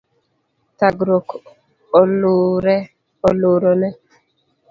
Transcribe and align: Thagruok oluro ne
Thagruok 0.77 1.27
oluro 1.99 3.71
ne 3.79 3.89